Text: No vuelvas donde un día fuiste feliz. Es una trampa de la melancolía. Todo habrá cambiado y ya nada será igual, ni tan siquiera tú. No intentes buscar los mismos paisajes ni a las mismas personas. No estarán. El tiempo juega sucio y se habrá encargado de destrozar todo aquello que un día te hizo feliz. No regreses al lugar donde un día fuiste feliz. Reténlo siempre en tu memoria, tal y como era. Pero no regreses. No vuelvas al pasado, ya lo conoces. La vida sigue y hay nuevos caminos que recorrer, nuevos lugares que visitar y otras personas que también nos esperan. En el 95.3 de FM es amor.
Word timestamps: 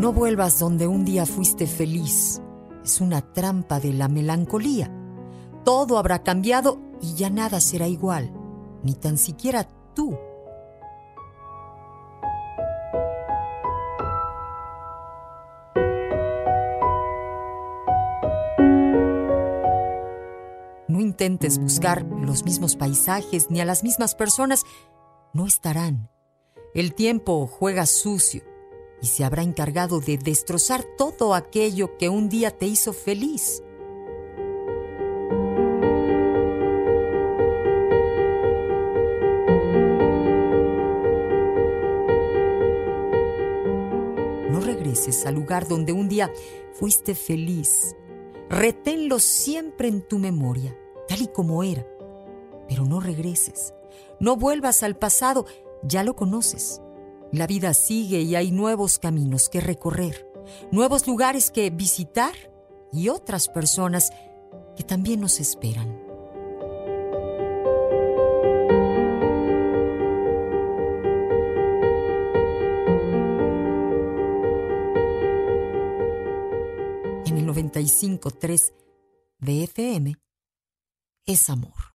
No 0.00 0.14
vuelvas 0.14 0.58
donde 0.58 0.86
un 0.86 1.04
día 1.04 1.26
fuiste 1.26 1.66
feliz. 1.66 2.40
Es 2.82 3.02
una 3.02 3.20
trampa 3.20 3.80
de 3.80 3.92
la 3.92 4.08
melancolía. 4.08 4.90
Todo 5.62 5.98
habrá 5.98 6.22
cambiado 6.22 6.80
y 7.02 7.16
ya 7.16 7.28
nada 7.28 7.60
será 7.60 7.86
igual, 7.86 8.32
ni 8.82 8.94
tan 8.94 9.18
siquiera 9.18 9.68
tú. 9.94 10.18
No 20.88 20.98
intentes 20.98 21.58
buscar 21.58 22.06
los 22.06 22.46
mismos 22.46 22.74
paisajes 22.74 23.50
ni 23.50 23.60
a 23.60 23.66
las 23.66 23.82
mismas 23.82 24.14
personas. 24.14 24.64
No 25.34 25.46
estarán. 25.46 26.08
El 26.72 26.94
tiempo 26.94 27.46
juega 27.46 27.84
sucio 27.84 28.49
y 29.02 29.06
se 29.06 29.24
habrá 29.24 29.42
encargado 29.42 30.00
de 30.00 30.18
destrozar 30.18 30.84
todo 30.84 31.34
aquello 31.34 31.96
que 31.96 32.08
un 32.08 32.28
día 32.28 32.50
te 32.50 32.66
hizo 32.66 32.92
feliz. 32.92 33.62
No 44.50 44.60
regreses 44.60 45.24
al 45.26 45.34
lugar 45.34 45.66
donde 45.66 45.92
un 45.92 46.08
día 46.08 46.30
fuiste 46.74 47.14
feliz. 47.14 47.96
Reténlo 48.48 49.18
siempre 49.20 49.88
en 49.88 50.02
tu 50.02 50.18
memoria, 50.18 50.76
tal 51.08 51.22
y 51.22 51.28
como 51.28 51.62
era. 51.62 51.86
Pero 52.68 52.84
no 52.84 53.00
regreses. 53.00 53.74
No 54.18 54.36
vuelvas 54.36 54.82
al 54.82 54.96
pasado, 54.96 55.46
ya 55.82 56.04
lo 56.04 56.14
conoces. 56.14 56.82
La 57.32 57.46
vida 57.46 57.74
sigue 57.74 58.22
y 58.22 58.34
hay 58.34 58.50
nuevos 58.50 58.98
caminos 58.98 59.48
que 59.48 59.60
recorrer, 59.60 60.26
nuevos 60.72 61.06
lugares 61.06 61.52
que 61.52 61.70
visitar 61.70 62.34
y 62.92 63.08
otras 63.08 63.48
personas 63.48 64.10
que 64.76 64.82
también 64.82 65.20
nos 65.20 65.38
esperan. 65.38 65.88
En 77.26 77.38
el 77.38 77.46
95.3 77.46 78.72
de 79.38 79.64
FM 79.64 80.16
es 81.26 81.48
amor. 81.48 81.80